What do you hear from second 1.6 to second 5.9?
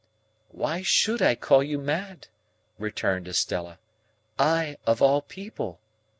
you mad," returned Estella, "I, of all people?